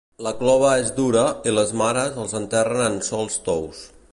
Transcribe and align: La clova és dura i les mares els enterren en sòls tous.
La 0.27 0.31
clova 0.37 0.69
és 0.83 0.87
dura 0.95 1.25
i 1.51 1.53
les 1.57 1.73
mares 1.83 2.17
els 2.25 2.33
enterren 2.43 2.85
en 2.89 2.99
sòls 3.11 3.39
tous. 3.51 3.85